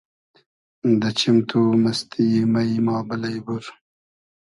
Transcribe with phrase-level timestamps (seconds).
[0.99, 3.63] دۂ چیم تو مئستی یی مݷ ما بئلݷ بور